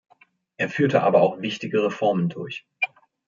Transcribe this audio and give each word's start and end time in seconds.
Er 0.57 0.67
führte 0.69 1.03
aber 1.03 1.21
auch 1.21 1.43
wichtige 1.43 1.83
Reformen 1.85 2.27
durch. 2.27 2.65